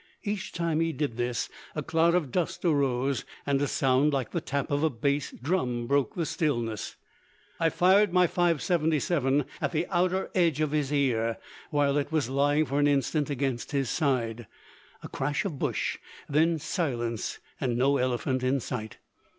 Each 0.23 0.51
time 0.51 0.79
he 0.79 0.93
did 0.93 1.15
this, 1.15 1.47
a 1.75 1.83
cloud 1.83 2.15
of 2.15 2.31
dust 2.31 2.65
arose, 2.65 3.23
and 3.45 3.61
a 3.61 3.67
sound 3.67 4.11
like 4.11 4.31
the 4.31 4.41
tap 4.41 4.71
of 4.71 4.81
a 4.81 4.89
bass 4.89 5.29
drum 5.29 5.85
broke 5.85 6.15
the 6.15 6.25
stillness. 6.25 6.95
I 7.59 7.69
fired 7.69 8.11
my 8.11 8.25
.577 8.25 9.45
at 9.61 9.71
the 9.71 9.85
outer 9.91 10.31
edge 10.33 10.59
of 10.59 10.71
his 10.71 10.91
ear 10.91 11.37
while 11.69 11.97
it 11.99 12.11
was 12.11 12.31
lying 12.31 12.65
for 12.65 12.79
an 12.79 12.87
instant 12.87 13.29
against 13.29 13.73
his 13.73 13.91
side. 13.91 14.47
A 15.03 15.07
crash 15.07 15.45
of 15.45 15.59
bush, 15.59 15.99
then 16.27 16.57
silence, 16.57 17.37
and 17.59 17.77
no 17.77 17.97
elephant 17.97 18.41
in 18.41 18.59
sight. 18.59 18.97